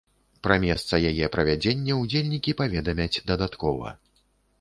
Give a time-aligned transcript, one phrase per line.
[0.45, 3.93] Пра месца яе правядзення ўдзельнікі паведамяць дадаткова.